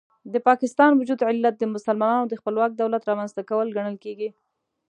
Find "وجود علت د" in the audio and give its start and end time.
0.95-1.63